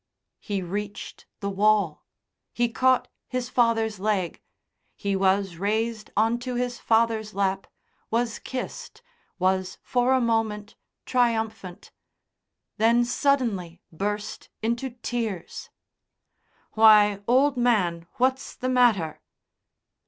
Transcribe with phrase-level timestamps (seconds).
[0.39, 2.03] He reached the wall.
[2.53, 4.41] He caught his father's leg.
[4.95, 7.67] He was raised on to his father's lap,
[8.09, 9.03] was kissed,
[9.37, 10.75] was for a moment
[11.05, 11.91] triumphant;
[12.77, 15.69] then suddenly burst into tears.
[16.71, 19.21] "Why, old man, what's the matter?"